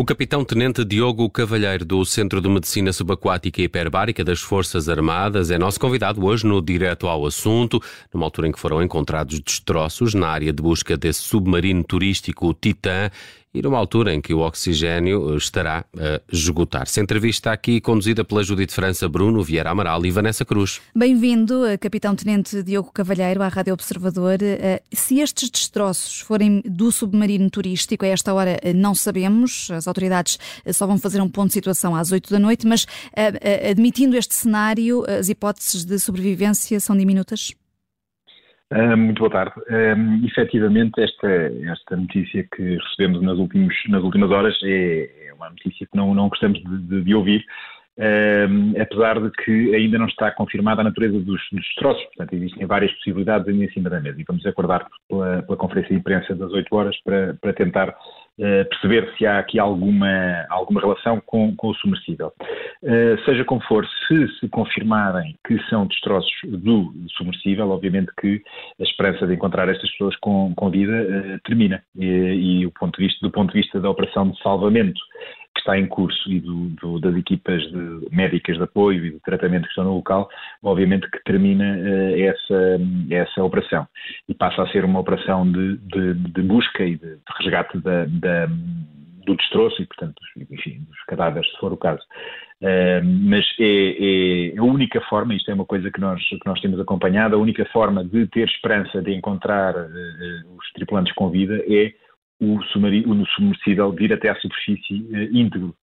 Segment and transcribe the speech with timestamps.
[0.00, 5.58] O capitão-tenente Diogo Cavalheiro, do Centro de Medicina Subaquática e Hiperbárica das Forças Armadas, é
[5.58, 10.26] nosso convidado hoje no Direto ao Assunto, numa altura em que foram encontrados destroços na
[10.26, 13.10] área de busca desse submarino turístico Titã
[13.52, 17.00] e numa altura em que o oxigênio estará a esgotar-se.
[17.00, 20.80] Entrevista aqui conduzida pela Judite França, Bruno Vieira Amaral e Vanessa Cruz.
[20.94, 24.38] Bem-vindo, eh, Capitão-Tenente Diogo Cavalheiro, à Rádio Observador.
[24.40, 29.88] Eh, se estes destroços forem do submarino turístico, a esta hora eh, não sabemos, as
[29.88, 30.38] autoridades
[30.72, 32.86] só vão fazer um ponto de situação às 8 da noite, mas
[33.68, 37.54] admitindo este cenário, as hipóteses de sobrevivência são diminutas?
[38.72, 39.52] Uh, muito boa tarde.
[39.68, 45.50] Uh, efetivamente, esta, esta notícia que recebemos nas, últimos, nas últimas horas é, é uma
[45.50, 47.44] notícia que não, não gostamos de, de, de ouvir,
[48.00, 52.02] uh, apesar de que ainda não está confirmada a natureza dos, dos destroços.
[52.06, 55.90] Portanto, existem várias possibilidades ainda em cima da mesa e vamos acordar pela, pela conferência
[55.90, 57.94] de imprensa das 8 horas para, para tentar
[58.38, 62.32] Uh, perceber se há aqui alguma, alguma relação com, com o submersível.
[62.82, 68.40] Uh, seja como for, se se confirmarem que são destroços do submersível, obviamente que
[68.80, 71.82] a esperança de encontrar estas pessoas com, com vida uh, termina.
[71.94, 72.06] E,
[72.62, 75.00] e o ponto de vista, do ponto de vista da operação de salvamento
[75.60, 79.62] está em curso e do, do, das equipas de, médicas de apoio e de tratamento
[79.62, 80.28] que estão no local,
[80.62, 82.80] obviamente que termina uh, essa,
[83.10, 83.86] essa operação
[84.28, 88.46] e passa a ser uma operação de, de, de busca e de, resgate da, da,
[89.26, 92.02] do destroço e, portanto, enfim, dos cadáveres, se for o caso.
[92.60, 96.60] Uh, mas é, é, a única forma, isto é uma coisa que nós, que nós
[96.60, 101.62] temos acompanhado, a única forma de ter esperança de encontrar uh, os tripulantes com vida
[101.66, 101.92] é
[102.40, 105.74] o, submarino, o submersível vir até à superfície uh, íntegro.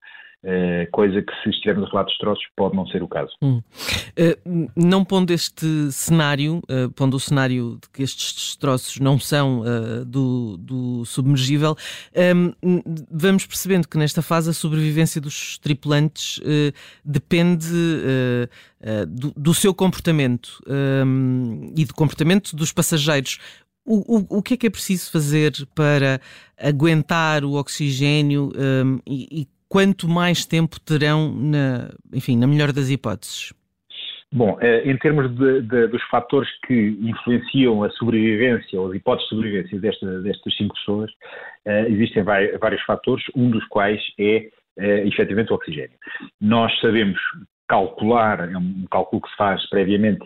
[0.44, 3.32] Uh, coisa que, se estivermos a falar de destroços, pode não ser o caso.
[3.42, 3.58] Hum.
[3.58, 9.64] Uh, não pondo este cenário, uh, pondo o cenário de que estes destroços não são
[10.06, 11.76] do, do, submergível,
[12.64, 12.82] um,
[13.12, 16.40] vamos percebendo que nesta fase a sobrevivência dos tripulantes
[17.04, 17.68] depende
[19.08, 23.40] do, do, seu comportamento um, e do comportamento dos passageiros.
[23.88, 26.20] O, o, o que é que é preciso fazer para
[26.62, 32.90] aguentar o oxigênio um, e, e, quanto mais tempo terão, na, enfim, na melhor das
[32.90, 33.54] hipóteses?
[34.32, 39.30] Bom, eh, em termos de, de, dos fatores que influenciam a sobrevivência ou as hipóteses
[39.30, 41.10] de sobrevivência desta, destas cinco pessoas,
[41.66, 44.50] uh, existem vários fatores, um dos quais é
[44.80, 45.98] uh, efetivamente o oxigênio.
[46.42, 47.18] Nós sabemos
[47.70, 50.26] calcular, é um cálculo que se faz previamente,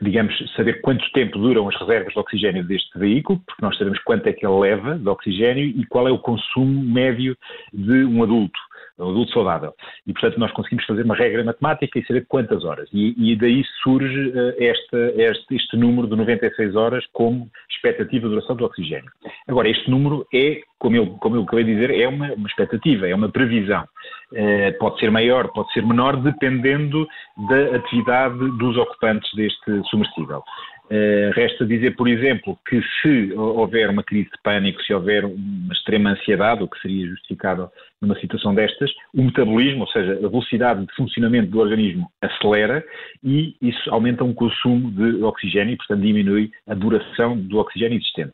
[0.00, 4.26] digamos, saber quanto tempo duram as reservas de oxigênio deste veículo, porque nós sabemos quanto
[4.28, 7.36] é que ele leva de oxigênio e qual é o consumo médio
[7.72, 8.58] de um adulto,
[8.98, 9.74] um adulto saudável.
[10.06, 12.88] E, portanto, nós conseguimos fazer uma regra matemática e saber quantas horas.
[12.92, 18.34] E, e daí surge uh, esta, este, este número de 96 horas como expectativa de
[18.34, 19.10] duração do oxigênio.
[19.46, 23.08] Agora, este número é, como eu, como eu acabei de dizer, é uma, uma expectativa,
[23.08, 23.84] é uma previsão.
[24.32, 27.06] Uh, pode ser maior, pode ser menor, dependendo
[27.48, 30.42] da atividade dos ocupantes deste submersível.
[30.90, 35.72] Uh, resta dizer, por exemplo, que se houver uma crise de pânico, se houver uma
[35.72, 37.70] extrema ansiedade, o que seria justificável
[38.00, 42.84] numa situação destas, o metabolismo, ou seja, a velocidade de funcionamento do organismo acelera
[43.22, 47.98] e isso aumenta o um consumo de oxigênio e, portanto, diminui a duração do oxigênio
[47.98, 48.32] existente.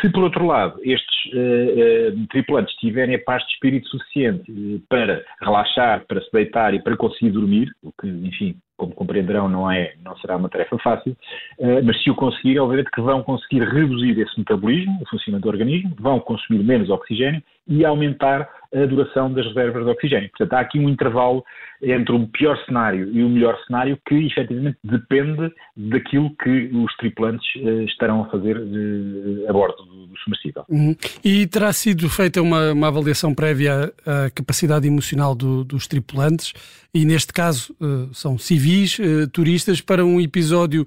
[0.00, 5.22] Se, por outro lado, estes uh, uh, tripulantes tiverem a paz de espírito suficiente para
[5.42, 9.94] relaxar, para se deitar e para conseguir dormir, o que, enfim, como compreenderão, não, é,
[10.04, 11.16] não será uma tarefa fácil,
[11.58, 15.52] uh, mas se o conseguirem, obviamente que vão conseguir reduzir esse metabolismo, o funcionamento do
[15.52, 20.28] organismo, vão consumir menos oxigênio e aumentar a duração das reservas de oxigênio.
[20.30, 21.44] Portanto, há aqui um intervalo
[21.82, 27.46] entre o pior cenário e o melhor cenário que efetivamente depende daquilo que os tripulantes
[27.56, 30.64] uh, estarão a fazer uh, a bordo do, do submersível.
[30.68, 30.96] Uhum.
[31.24, 36.54] E terá sido feita uma, uma avaliação prévia à capacidade emocional do, dos tripulantes
[37.00, 38.98] e neste caso uh, são civis,
[39.32, 40.86] turistas, para um episódio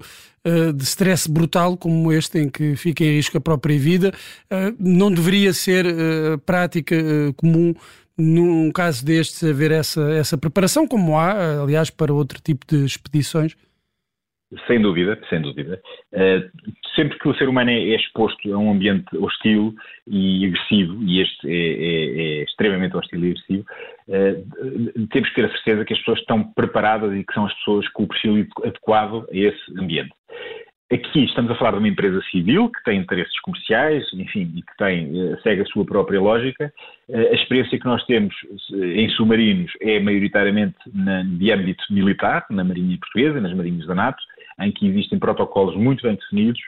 [0.74, 4.10] de stress brutal como este, em que fica em risco a própria vida,
[4.78, 5.84] não deveria ser
[6.46, 6.96] prática
[7.36, 7.74] comum
[8.16, 13.54] num caso destes haver essa, essa preparação, como há, aliás, para outro tipo de expedições?
[14.66, 15.80] Sem dúvida, sem dúvida.
[16.12, 16.50] Uh,
[16.96, 19.72] sempre que o ser humano é, exposto a um ambiente hostil
[20.08, 23.64] e agressivo, e este é, é, é extremamente hostil e agressivo,
[24.08, 27.54] uh, temos que ter a certeza que as pessoas estão preparadas e que são as
[27.54, 30.12] pessoas com o perfil adequado a esse ambiente.
[30.92, 34.76] Aqui estamos a falar de uma empresa civil que tem interesses comerciais, enfim, e que
[34.76, 36.72] tem, eh, segue a sua própria lógica.
[37.14, 38.34] A experiência que nós temos
[38.72, 44.20] em submarinos é maioritariamente na, de âmbito militar, na Marinha Portuguesa, nas Marinhas da NATO,
[44.60, 46.60] em que existem protocolos muito bem definidos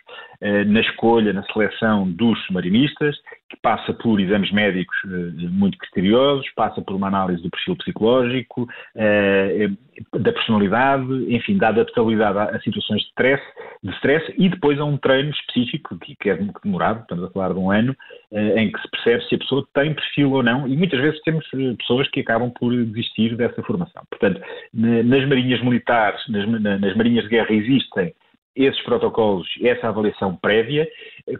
[0.66, 3.16] na escolha, na seleção dos submarinistas,
[3.56, 10.18] passa por exames médicos uh, muito criteriosos, passa por uma análise do perfil psicológico, uh,
[10.18, 13.42] da personalidade, enfim, da adaptabilidade a, situações de stress,
[13.82, 17.58] de stress e depois a um treino específico, que, é demorado, estamos a falar de
[17.58, 17.94] um ano,
[18.32, 21.46] em que se percebe se a pessoa tem perfil ou não, e muitas vezes temos
[21.78, 24.02] pessoas que acabam por desistir dessa formação.
[24.08, 24.40] Portanto,
[24.72, 26.48] nas marinhas militares, nas,
[26.80, 28.14] nas marinhas de guerra existem
[28.54, 30.86] esses protocolos, essa avaliação prévia.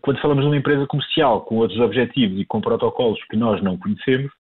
[0.00, 3.76] Quando falamos de uma empresa comercial com outros objetivos e com protocolos que nós não
[3.76, 4.32] conhecemos,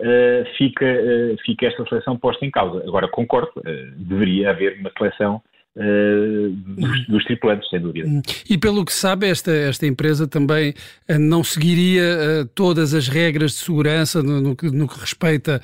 [0.00, 2.82] uh, fica, uh, fica esta seleção posta em causa.
[2.86, 3.52] Agora, concordo,
[3.96, 5.42] deveria haver uma seleção
[5.76, 8.08] dos, dos, tripulantes, sem dúvida.
[8.50, 10.74] E pelo que sabe, esta, esta empresa também
[11.20, 15.60] não seguiria todas as regras de segurança no, no, no que respeita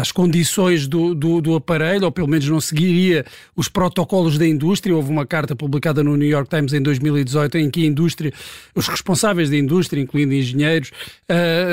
[0.00, 3.24] às condições do, do, do, aparelho, ou pelo menos não seguiria
[3.54, 4.94] os protocolos da indústria.
[4.94, 8.32] Houve uma carta publicada no New York Times em 2018 em que a indústria,
[8.74, 10.90] os responsáveis da indústria, incluindo engenheiros,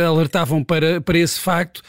[0.08, 1.82] alertavam para, para esse facto.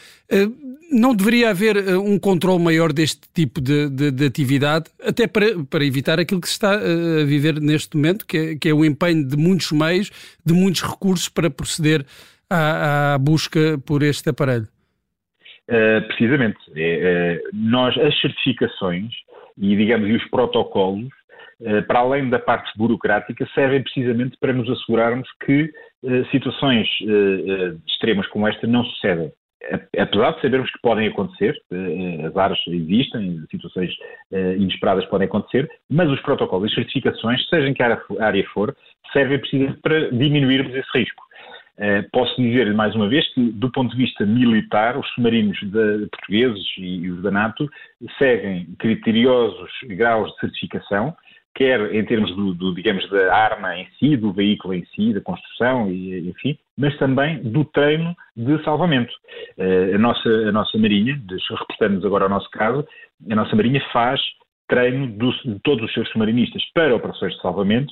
[0.89, 5.61] Não deveria haver uh, um controle maior deste tipo de, de, de, atividade, até para,
[5.65, 8.73] para evitar aquilo que se está uh, a viver neste momento, que é, que é
[8.73, 10.09] o empenho de muitos meios,
[10.45, 12.05] de muitos recursos para proceder
[12.49, 14.67] à, à busca por este aparelho?
[15.69, 16.57] Uh, precisamente.
[16.75, 19.11] É, nós, as certificações
[19.57, 21.09] e, digamos, e os protocolos,
[21.87, 25.71] para além da parte burocrática, servem precisamente para nos assegurarmos que
[26.29, 26.87] situações
[27.87, 29.31] extremas como esta não sucedem
[29.97, 33.91] apesar de sabermos que podem acontecer, eh, as áreas existem, situações
[34.31, 38.75] eh, inesperadas podem acontecer, mas os protocolos e certificações, seja em que área for,
[39.11, 41.23] servem precisamente para diminuirmos esse risco.
[41.79, 46.07] Eh, posso dizer mais uma vez que, do ponto de vista militar, os submarinos de,
[46.07, 47.69] portugueses e os da NATO
[48.17, 51.15] seguem criteriosos graus de certificação
[51.57, 55.19] quer em termos do, do, digamos, da arma em si, do veículo em si, da
[55.19, 59.11] construção, e, enfim, mas também do treino de salvamento.
[59.57, 61.19] Uh, a, nossa, a nossa Marinha,
[61.49, 62.87] reportando-nos agora ao nosso caso,
[63.29, 64.21] a nossa Marinha faz
[64.69, 67.91] treino do, de todos os seus submarinistas para operações de salvamento,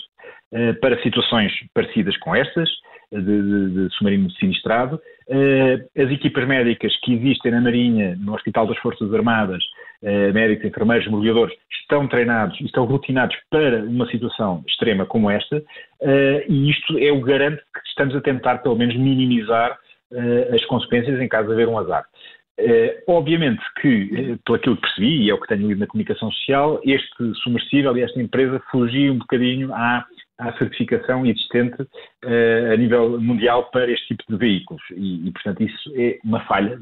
[0.53, 2.69] uh, para situações parecidas com estas,
[3.11, 4.99] de, de, de submarino sinistrado.
[5.27, 9.63] Uh, as equipas médicas que existem na Marinha, no Hospital das Forças Armadas,
[10.03, 15.57] uh, médicos, enfermeiros, mergulhadores, estão treinados e estão rotinados para uma situação extrema como esta,
[15.57, 19.77] uh, e isto é o garante que estamos a tentar, pelo menos, minimizar
[20.53, 22.05] as consequências em caso de haver um azar.
[22.57, 25.87] Uh, obviamente que, uh, pelo aquilo que percebi, e é o que tenho lido na
[25.87, 30.05] comunicação social, este submersível e esta empresa fugia um bocadinho à
[30.37, 34.83] à certificação existente uh, a nível mundial para este tipo de veículos.
[34.91, 36.79] E, e portanto, isso é uma falha,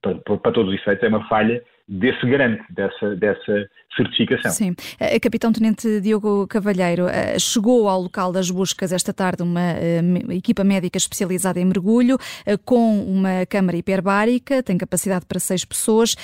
[0.00, 4.50] para, para, todos os efeitos, é uma falha desse garante, dessa, dessa certificação.
[4.50, 4.74] Sim.
[5.00, 10.32] A Capitão Tenente Diogo Cavalheiro eh, chegou ao local das buscas esta tarde uma uh,
[10.32, 12.16] equipa médica especializada em mergulho
[12.64, 16.14] com uma câmara hiperbárica, tem capacidade para seis pessoas.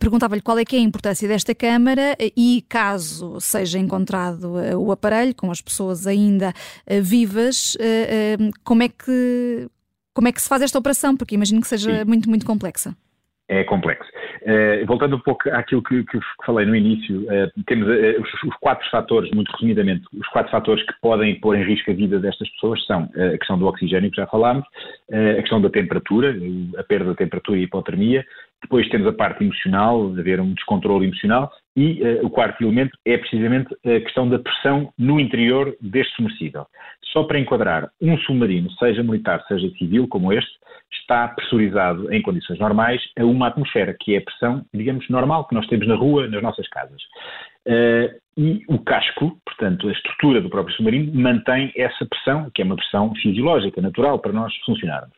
[0.00, 5.34] Perguntava-lhe qual é que é a importância desta câmara e caso seja encontrado o aparelho
[5.34, 6.52] com as pessoas ainda
[7.02, 7.76] vivas,
[8.64, 9.68] como é que
[10.14, 11.16] como é que se faz esta operação?
[11.16, 12.04] Porque imagino que seja Sim.
[12.04, 12.94] muito, muito complexa.
[13.48, 14.10] É complexo.
[14.42, 18.56] Uh, voltando um pouco àquilo que, que falei no início, uh, temos uh, os, os,
[18.56, 22.48] quatro fatores, muito resumidamente, os quatro fatores que podem pôr em risco a vida destas
[22.50, 24.64] pessoas são a questão do oxigênio, que já falámos,
[25.12, 26.34] a questão da temperatura,
[26.76, 28.24] a perda da temperatura e a hipotermia,
[28.60, 33.74] depois temos a parte emocional, haver um descontrole emocional, e o quarto elemento é precisamente
[33.84, 36.66] a questão da pressão no interior deste submersível.
[37.12, 40.50] Só para enquadrar, um submarino, seja militar, seja civil, como este,
[41.00, 45.54] está pressurizado em condições normais a uma atmosfera, que é a pressão, digamos, normal que
[45.54, 47.02] nós temos na rua, nas nossas casas.
[47.66, 52.64] Uh, e o casco, portanto, a estrutura do próprio submarino, mantém essa pressão, que é
[52.64, 55.12] uma pressão fisiológica, natural, para nós funcionarmos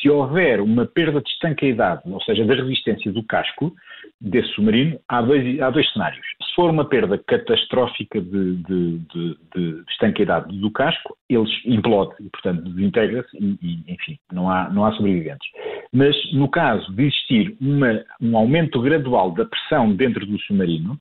[0.00, 3.74] se houver uma perda de estanqueidade, ou seja, da resistência do casco
[4.20, 6.26] desse submarino, há dois, há dois cenários.
[6.42, 12.28] Se for uma perda catastrófica de, de, de, de estanqueidade do casco, ele implode e,
[12.28, 15.48] portanto, desintegra-se e, e, enfim, não há, não há sobreviventes.
[15.92, 20.98] Mas no caso de existir uma, um aumento gradual da pressão dentro do submarino,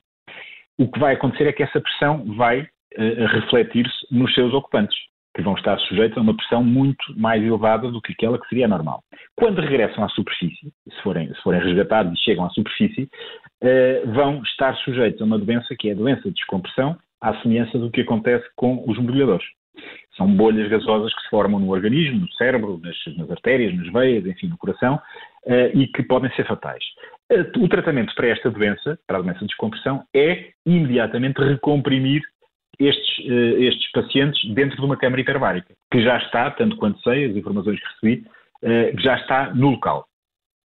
[0.78, 4.98] o que vai acontecer é que essa pressão vai uh, refletir-se nos seus ocupantes
[5.40, 8.68] que vão estar sujeitos a uma pressão muito mais elevada do que aquela que seria
[8.68, 9.02] normal.
[9.38, 14.42] Quando regressam à superfície, se forem, se forem resgatados e chegam à superfície, uh, vão
[14.44, 18.02] estar sujeitos a uma doença que é a doença de descompressão, à semelhança do que
[18.02, 19.46] acontece com os mergulhadores.
[20.18, 24.26] São bolhas gasosas que se formam no organismo, no cérebro, nas, nas artérias, nas veias,
[24.26, 24.96] enfim, no coração,
[25.46, 26.84] uh, e que podem ser fatais.
[27.32, 32.22] Uh, o tratamento para esta doença, para a doença de descompressão, é imediatamente recomprimir
[32.80, 35.74] estes, uh, estes pacientes dentro de uma câmara hiperbárica.
[35.92, 38.26] que já está, tanto quanto sei, as informações que recebi,
[38.62, 40.06] que já está no local.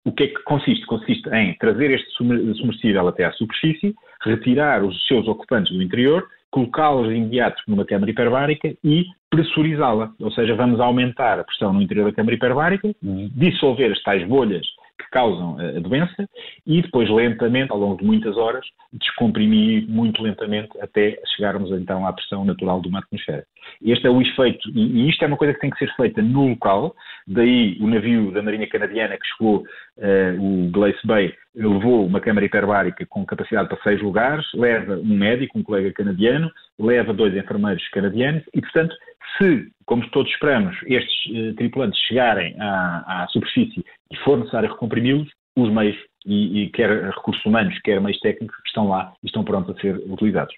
[0.04, 0.85] O que é que consiste?
[0.85, 7.09] Consiste em trazer este submersível até à superfície, retirar os seus ocupantes do interior, colocá-los
[7.09, 10.12] de imediato numa câmara hiperbárica e pressurizá-la.
[10.21, 14.66] Ou seja, vamos aumentar a pressão no interior da câmara hiperbárica, dissolver as tais bolhas
[14.99, 16.29] que causam a doença
[16.67, 22.13] e depois lentamente, ao longo de muitas horas, descomprimir muito lentamente até chegarmos então à
[22.13, 23.45] pressão natural de uma atmosfera.
[23.83, 26.49] Este é o efeito, e isto é uma coisa que tem que ser feita no
[26.49, 26.95] local,
[27.27, 29.65] daí o navio da Marinha Canadiana que chegou,
[29.99, 35.17] uh, o Glace Bay, levou uma câmara hiperbárica com capacidade para seis lugares, leva um
[35.17, 38.95] médico, um colega canadiano, leva dois enfermeiros canadianos e, portanto,
[39.38, 45.28] se, como todos esperamos, estes uh, tripulantes chegarem à, à superfície e for necessário recomprimi-los,
[45.57, 49.76] os meios, e, e, quer recursos humanos, quer meios técnicos, estão lá e estão prontos
[49.76, 50.54] a ser utilizados.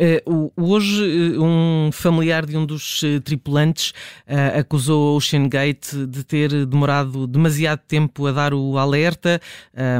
[0.00, 3.90] Uh, hoje, eh, um familiar de um dos uh, tripulantes
[4.26, 9.40] uh, acusou Ocean Gate de ter demorado demasiado tempo a dar o alerta.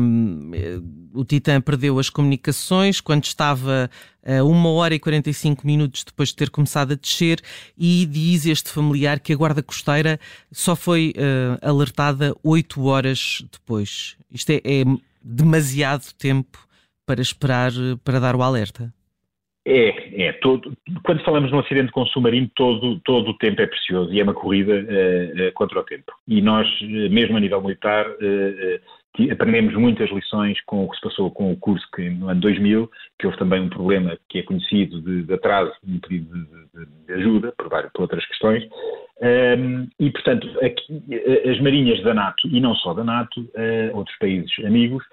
[0.00, 0.52] Um,
[1.12, 3.90] o Titan perdeu as comunicações quando estava
[4.24, 7.40] a 1 hora e 45 minutos depois de ter começado a descer,
[7.76, 10.20] e diz este familiar que a guarda costeira
[10.52, 11.14] só foi
[11.62, 14.16] alertada 8 horas depois.
[14.30, 14.84] Isto é, é
[15.22, 16.58] demasiado tempo
[17.06, 17.72] para esperar
[18.04, 18.92] para dar o alerta.
[19.70, 20.32] É, é.
[20.32, 24.24] Todo, quando falamos num acidente com submarino, todo, todo o tempo é precioso e é
[24.24, 26.12] uma corrida uh, uh, contra o tempo.
[26.26, 28.04] E nós, uh, mesmo a nível militar,
[29.30, 32.90] aprendemos muitas lições com o que se passou com o curso que no ano 2000,
[33.16, 37.06] que houve também um problema que é conhecido de, de atraso no pedido de, de,
[37.06, 38.64] de ajuda, por, várias, por outras questões.
[39.22, 41.04] Um, e, portanto, aqui,
[41.48, 43.48] as marinhas da NATO, e não só da NATO,
[43.92, 45.04] outros países amigos,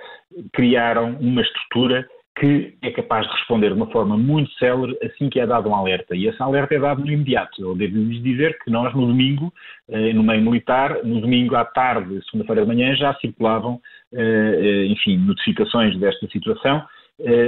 [0.54, 2.08] criaram uma estrutura
[2.40, 5.76] que é capaz de responder de uma forma muito célere assim que é dado um
[5.76, 6.16] alerta.
[6.16, 7.62] E esse alerta é dado no imediato.
[7.62, 9.54] Eu devo-lhes dizer que nós, no domingo,
[9.90, 13.80] eh, no meio militar, no domingo à tarde, segunda-feira de manhã, já circulavam,
[14.14, 16.84] eh, eh, enfim, notificações desta situação,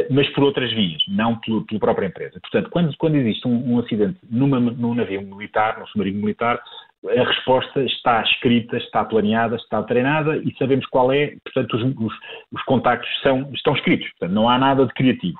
[0.09, 2.39] mas por outras vias, não pela, pela própria empresa.
[2.41, 6.59] Portanto, quando, quando existe um, um acidente numa, num navio militar, num submarino militar,
[7.07, 12.13] a resposta está escrita, está planeada, está treinada e sabemos qual é, portanto, os, os,
[12.51, 15.39] os contactos são, estão escritos, portanto, não há nada de criativo.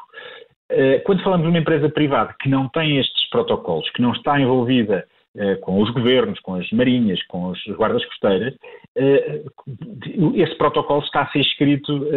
[0.72, 4.40] Eh, quando falamos de uma empresa privada que não tem estes protocolos, que não está
[4.40, 8.54] envolvida eh, com os governos, com as marinhas, com as guardas costeiras,
[8.96, 9.42] eh,
[10.36, 12.08] esse protocolo está a ser escrito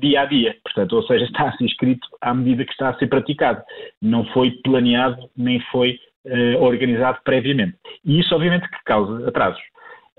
[0.00, 2.98] dia a dia, portanto, ou seja, está a ser escrito à medida que está a
[2.98, 3.62] ser praticado.
[4.02, 5.98] Não foi planeado, nem foi
[6.60, 7.76] organizado previamente.
[8.04, 9.62] E isso, obviamente, que causa atrasos.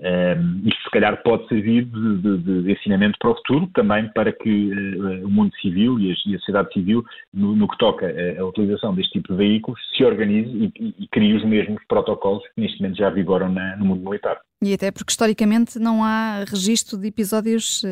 [0.02, 4.32] Um, isto, se calhar, pode servir de, de, de, ensinamento para o futuro, também para
[4.32, 8.06] que uh, o mundo civil e a, e a sociedade civil, no, no que toca
[8.06, 11.80] a, a, utilização deste tipo de veículos, se organize e, e, e crie os mesmos
[11.86, 14.40] protocolos que neste momento já vigoram na, no mundo militar.
[14.62, 17.86] E até porque historicamente não há registro de episódios uh,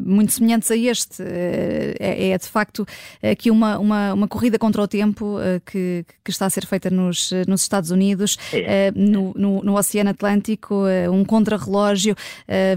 [0.00, 1.22] muito semelhantes a este.
[1.22, 1.26] Uh,
[1.98, 2.86] é, é, de facto
[3.20, 7.32] aqui uma, uma, uma corrida contra o tempo que, que está a ser feita nos,
[7.48, 8.92] nos Estados Unidos, é.
[8.92, 12.14] no, no, no, Oceano Atlântico, um contrarrelógio.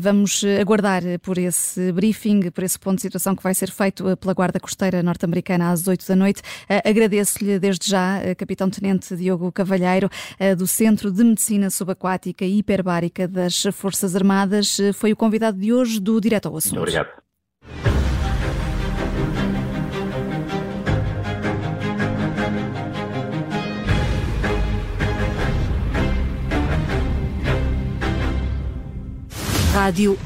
[0.02, 4.34] vamos aguardar por esse briefing, por esse ponto de situação que vai ser feito pela
[4.34, 6.42] Guarda Costeira norte-americana às 8 da noite.
[6.84, 10.10] Agradeço-lhe desde já, Capitão Tenente Diogo Cavalheiro,
[10.58, 14.78] do Centro de Medicina Subaquática e hiperbárica das Forças Armadas.
[14.94, 16.80] Foi o convidado de hoje do Direto ao Assunto.
[16.80, 17.24] Muito obrigado.
[29.74, 30.18] Rádio